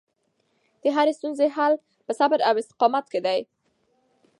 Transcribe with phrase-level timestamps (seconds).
[0.81, 1.73] د هرې ستونزې حل
[2.05, 3.39] په صبر او استقامت کې دی.